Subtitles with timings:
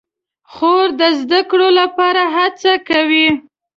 [0.53, 3.27] خور د زده کړو لپاره هڅه کوي.